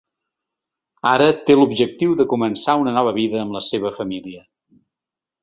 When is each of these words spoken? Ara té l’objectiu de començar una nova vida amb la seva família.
Ara 1.09 1.27
té 1.49 1.57
l’objectiu 1.59 2.15
de 2.21 2.27
començar 2.31 2.75
una 2.85 2.95
nova 2.97 3.13
vida 3.19 3.43
amb 3.45 3.55
la 3.59 3.63
seva 3.69 3.93
família. 4.01 4.45